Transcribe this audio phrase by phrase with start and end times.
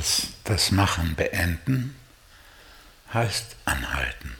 [0.00, 1.94] Jedenfalls das Machen beenden
[3.12, 4.34] heißt anhalten.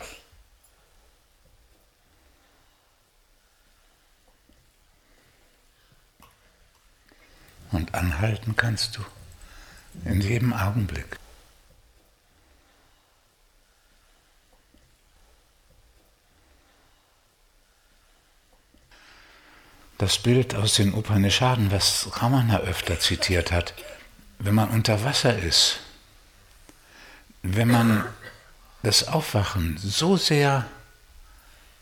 [7.72, 9.04] Und anhalten kannst du
[10.06, 11.18] in jedem Augenblick.
[19.98, 23.74] Das Bild aus den Upanishaden, was Ramana öfter zitiert hat,
[24.40, 25.80] wenn man unter Wasser ist,
[27.42, 28.06] wenn man
[28.82, 30.66] das Aufwachen so sehr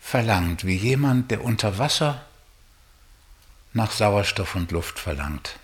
[0.01, 2.25] verlangt, wie jemand, der unter Wasser
[3.73, 5.57] nach Sauerstoff und Luft verlangt,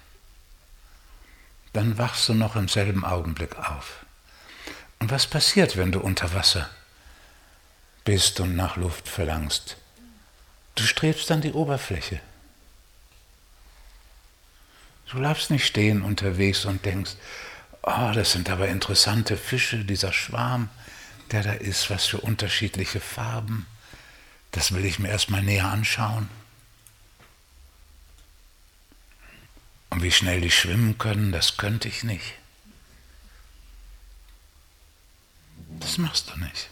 [1.73, 4.05] dann wachst du noch im selben Augenblick auf.
[4.99, 6.70] Und was passiert, wenn du unter Wasser
[8.05, 9.76] bist und nach Luft verlangst?
[10.76, 12.21] Du strebst an die Oberfläche.
[15.09, 17.11] Du bleibst nicht stehen unterwegs und denkst,
[17.84, 20.70] oh, das sind aber interessante Fische, dieser Schwarm,
[21.31, 23.67] der da ist, was für unterschiedliche Farben.
[24.51, 26.29] Das will ich mir erstmal näher anschauen.
[29.89, 32.33] Und wie schnell die schwimmen können, das könnte ich nicht.
[35.79, 36.70] Das machst du nicht.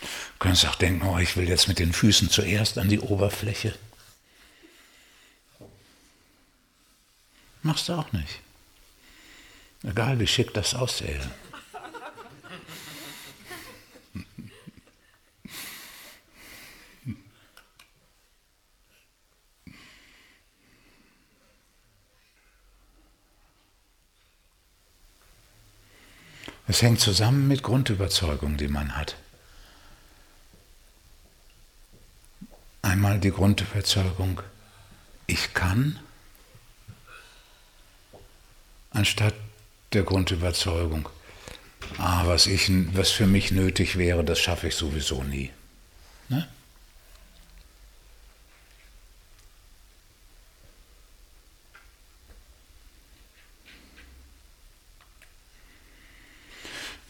[0.00, 0.06] Du
[0.40, 3.74] könntest auch denken, oh, ich will jetzt mit den Füßen zuerst an die Oberfläche.
[7.62, 8.40] Machst du auch nicht.
[9.84, 11.20] Egal wie schick das aussähe.
[26.66, 29.16] Es hängt zusammen mit Grundüberzeugung, die man hat.
[32.90, 34.42] Einmal die Grundüberzeugung,
[35.28, 36.00] ich kann,
[38.90, 39.34] anstatt
[39.92, 41.08] der Grundüberzeugung,
[41.98, 45.52] ah, was, ich, was für mich nötig wäre, das schaffe ich sowieso nie.
[46.28, 46.48] Ne?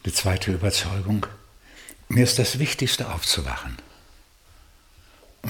[0.05, 1.25] Die zweite Überzeugung,
[2.07, 3.79] mir ist das Wichtigste aufzuwachen.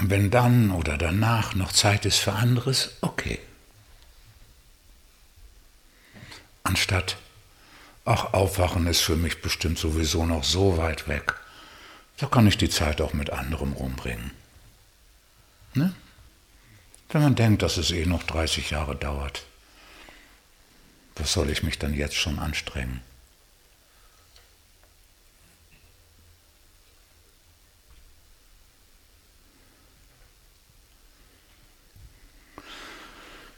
[0.02, 3.38] Und wenn dann oder danach noch Zeit ist für anderes, okay.
[6.64, 7.16] Anstatt,
[8.04, 11.36] ach, aufwachen ist für mich bestimmt sowieso noch so weit weg.
[12.16, 14.32] Da kann ich die Zeit auch mit anderem rumbringen.
[15.74, 15.94] Ne?
[17.10, 19.44] Wenn man denkt, dass es eh noch 30 Jahre dauert,
[21.14, 23.02] was soll ich mich dann jetzt schon anstrengen?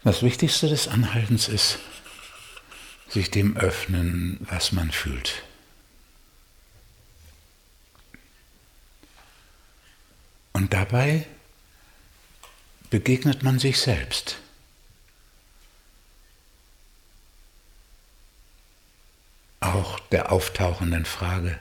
[0.04, 1.78] Das Wichtigste des Anhaltens ist,
[3.08, 5.42] sich dem öffnen, was man fühlt.
[10.52, 11.26] Und dabei
[12.90, 14.36] begegnet man sich selbst.
[19.60, 21.58] Auch der auftauchenden Frage,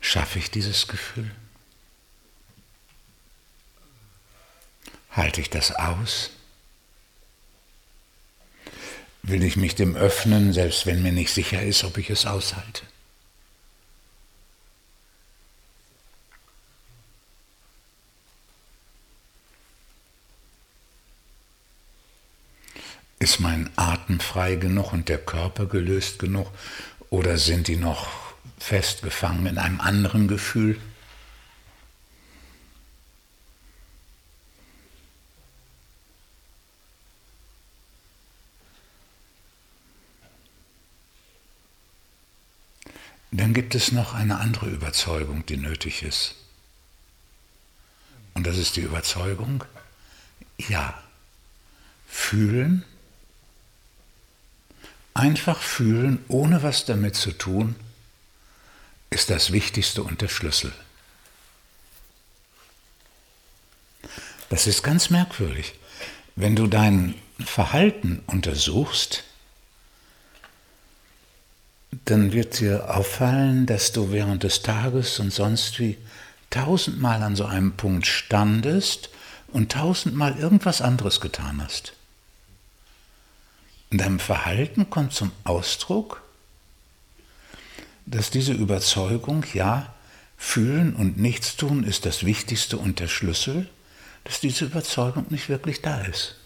[0.00, 1.30] schaffe ich dieses Gefühl?
[5.10, 6.30] Halte ich das aus?
[9.26, 12.82] Will ich mich dem öffnen, selbst wenn mir nicht sicher ist, ob ich es aushalte.
[23.18, 26.50] Ist mein Atem frei genug und der Körper gelöst genug
[27.08, 28.08] oder sind die noch
[28.58, 30.78] festgefangen in einem anderen Gefühl?
[43.36, 46.36] Dann gibt es noch eine andere Überzeugung, die nötig ist.
[48.32, 49.64] Und das ist die Überzeugung,
[50.68, 51.02] ja,
[52.06, 52.84] fühlen,
[55.14, 57.74] einfach fühlen, ohne was damit zu tun,
[59.10, 60.72] ist das Wichtigste und der Schlüssel.
[64.48, 65.74] Das ist ganz merkwürdig.
[66.36, 69.24] Wenn du dein Verhalten untersuchst,
[72.04, 75.96] dann wird dir auffallen, dass du während des Tages und sonst wie
[76.50, 79.10] tausendmal an so einem Punkt standest
[79.48, 81.94] und tausendmal irgendwas anderes getan hast.
[83.90, 86.22] In deinem Verhalten kommt zum Ausdruck,
[88.06, 89.94] dass diese Überzeugung, ja,
[90.36, 93.68] fühlen und nichts tun ist das Wichtigste und der Schlüssel,
[94.24, 96.36] dass diese Überzeugung nicht wirklich da ist.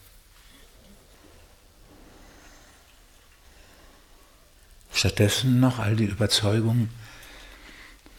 [4.98, 6.90] Stattdessen noch all die Überzeugungen,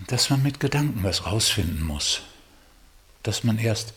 [0.08, 2.22] dass man mit Gedanken was rausfinden muss,
[3.22, 3.94] dass man erst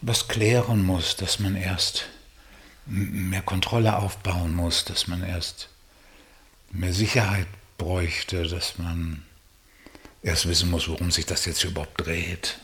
[0.00, 2.06] was klären muss, dass man erst
[2.86, 5.68] mehr Kontrolle aufbauen muss, dass man erst
[6.70, 7.46] mehr Sicherheit
[7.76, 9.22] bräuchte, dass man
[10.22, 12.56] erst wissen muss, worum sich das jetzt überhaupt dreht.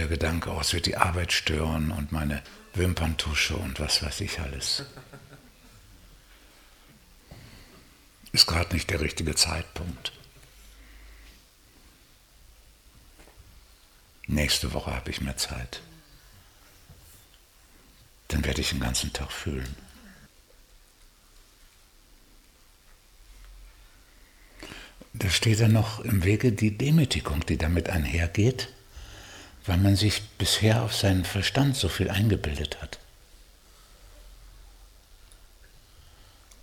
[0.00, 2.42] Der Gedanke, oh, es wird die Arbeit stören und meine
[2.72, 4.82] Wimperntusche und was weiß ich alles.
[8.32, 10.12] Ist gerade nicht der richtige Zeitpunkt.
[14.26, 15.82] Nächste Woche habe ich mehr Zeit.
[18.28, 19.76] Dann werde ich den ganzen Tag fühlen.
[25.12, 28.72] Da steht dann noch im Wege die Demütigung, die damit einhergeht
[29.66, 32.98] weil man sich bisher auf seinen Verstand so viel eingebildet hat.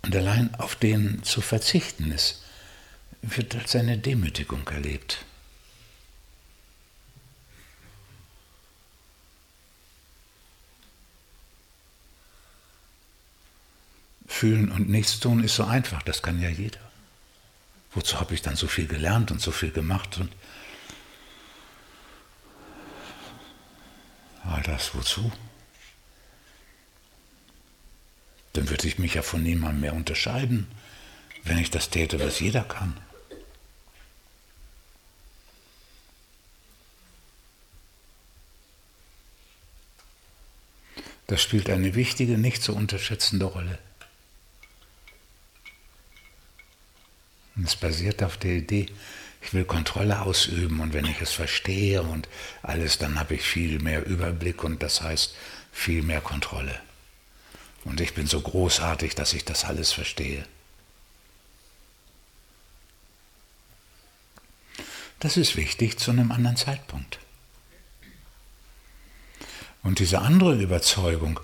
[0.02, 2.42] Und allein auf den zu verzichten ist,
[3.22, 5.24] wird als eine Demütigung erlebt.
[14.26, 16.78] Fühlen und nichts tun ist so einfach, das kann ja jeder.
[17.92, 20.30] Wozu habe ich dann so viel gelernt und so viel gemacht und
[24.48, 25.30] All das wozu?
[28.54, 30.66] Dann würde ich mich ja von niemandem mehr unterscheiden,
[31.44, 32.98] wenn ich das täte, was jeder kann.
[41.26, 43.78] Das spielt eine wichtige, nicht zu unterschätzende Rolle.
[47.54, 48.86] Und es basiert auf der Idee,
[49.40, 52.28] ich will Kontrolle ausüben und wenn ich es verstehe und
[52.62, 55.34] alles, dann habe ich viel mehr Überblick und das heißt
[55.72, 56.80] viel mehr Kontrolle.
[57.84, 60.44] Und ich bin so großartig, dass ich das alles verstehe.
[65.20, 67.18] Das ist wichtig zu einem anderen Zeitpunkt.
[69.82, 71.40] Und diese andere Überzeugung,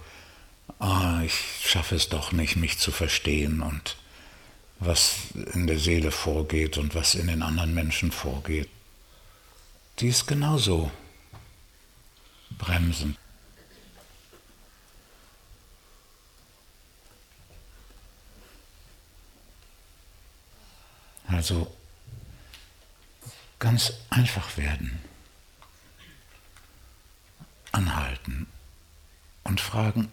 [0.79, 3.97] ah, ich schaffe es doch nicht, mich zu verstehen und
[4.81, 8.69] was in der Seele vorgeht und was in den anderen Menschen vorgeht,
[9.99, 10.91] die ist genauso
[12.59, 13.17] bremsend.
[21.27, 21.75] Also
[23.59, 25.01] ganz einfach werden,
[27.73, 28.47] anhalten
[29.43, 30.13] und fragen,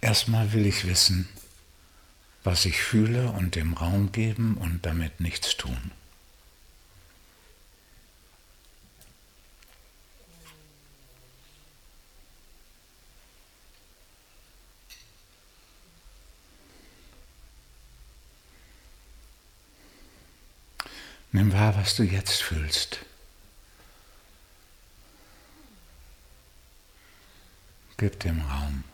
[0.00, 1.28] erstmal will ich wissen,
[2.44, 5.92] was ich fühle und dem Raum geben und damit nichts tun.
[21.34, 22.98] Nimm wahr, was du jetzt fühlst.
[27.96, 28.84] Gib dem Raum.